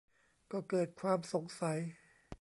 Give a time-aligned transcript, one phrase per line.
[0.51, 1.79] ก็เกิดความสงสัย